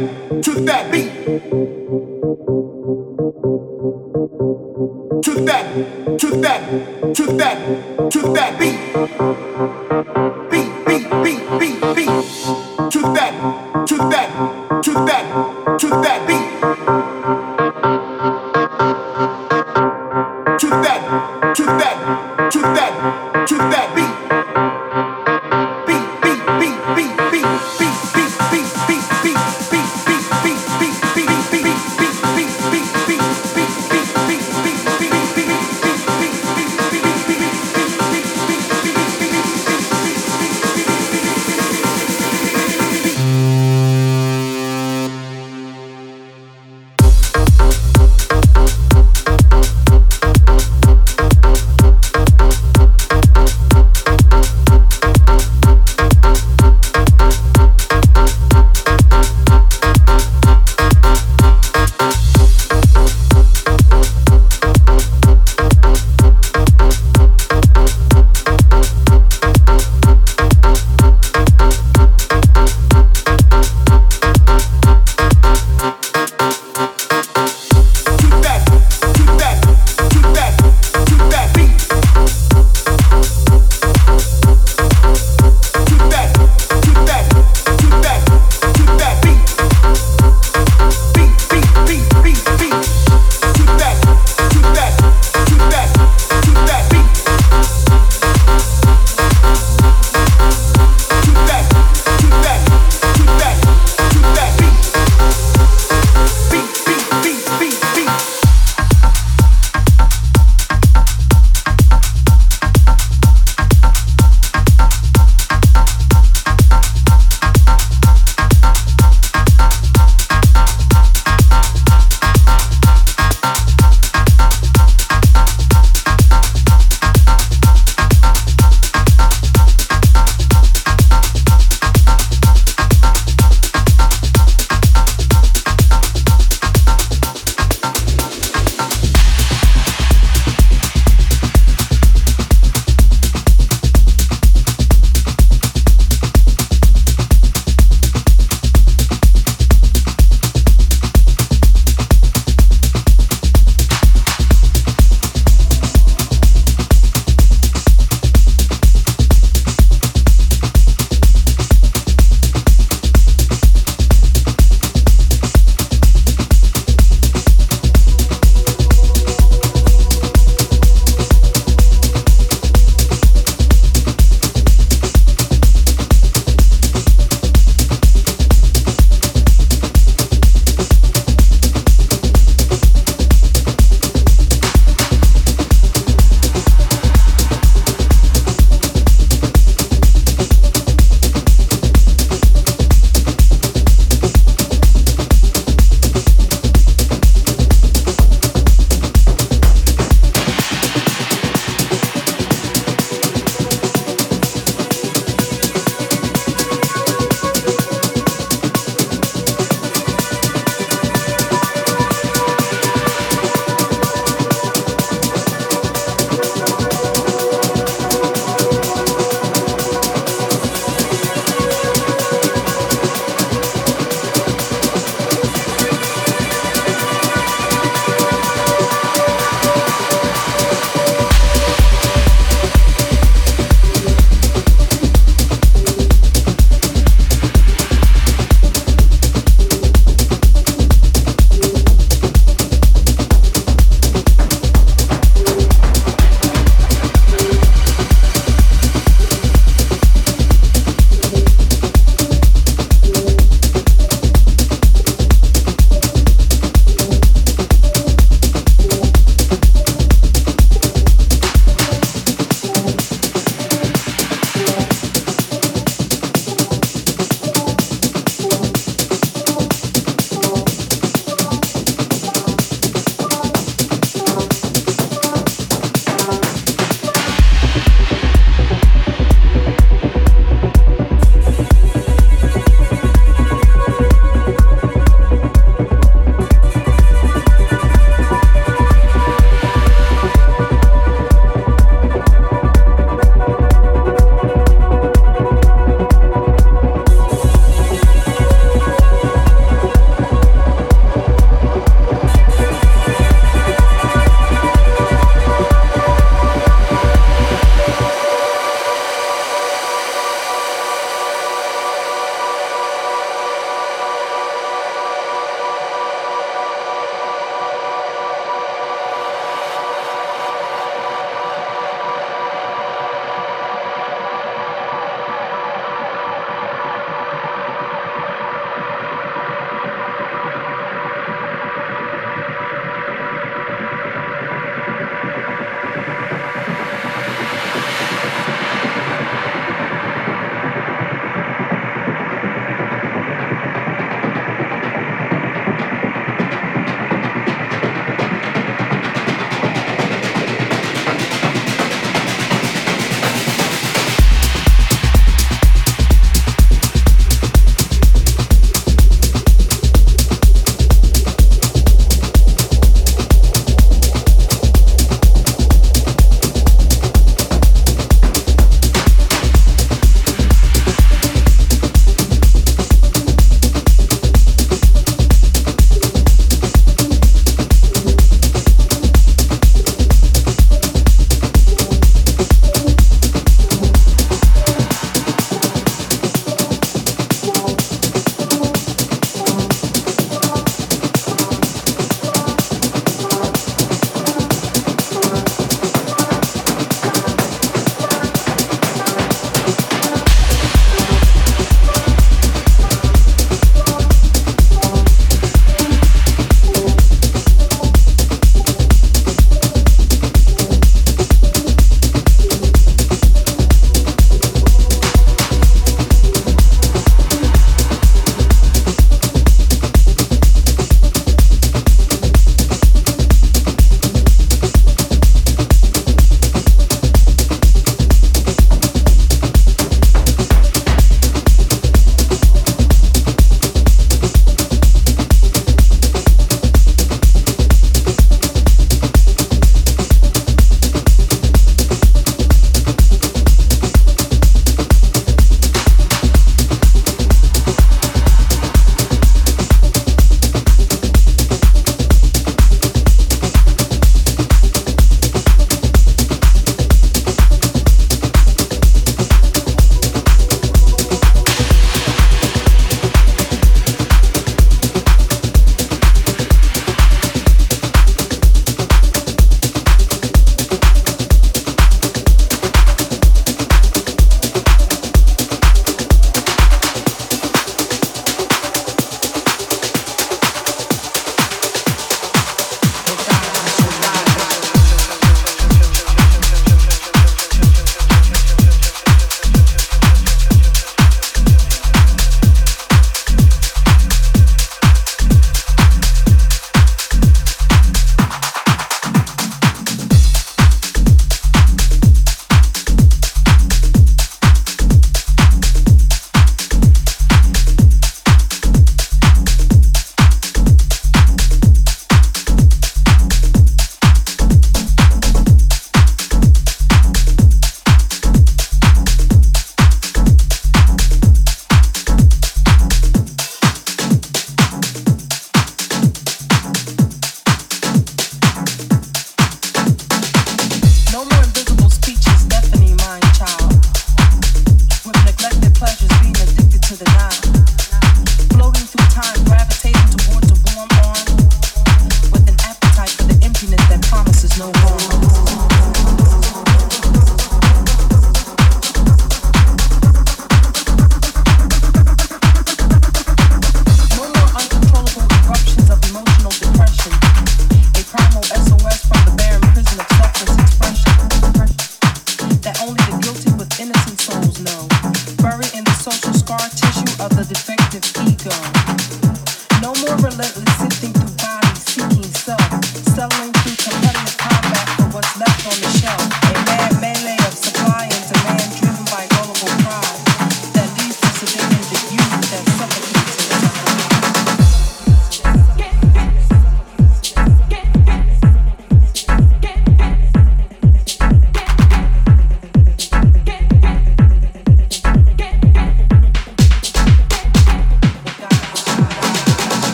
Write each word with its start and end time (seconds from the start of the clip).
to 0.00 0.52
that, 0.64 0.90
beat. 0.90 1.12
To 5.22 5.34
that, 5.44 6.18
to 6.18 6.28
that, 6.40 7.14
to 7.14 7.26
that, 7.36 8.10
to 8.10 8.20
that 8.32 8.58
beat. 8.58 8.78
Beat, 10.50 10.70
beat, 10.86 11.04
beat, 11.60 11.80
beat. 11.96 12.08
To 12.90 13.00
that, 13.12 13.34
to 13.86 13.96
that, 14.12 14.30
to 14.84 14.92
that, 14.94 15.78
to 15.78 15.88
that 15.90 16.20
beat. 16.26 16.46
To 20.60 20.68
that, 20.68 21.00
to 21.56 21.64
that, 21.64 22.50
to 22.52 22.60
that, 22.60 22.92
to 23.48 23.56
that. 23.58 23.94
Beat, 23.94 24.09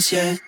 谢。 0.00 0.45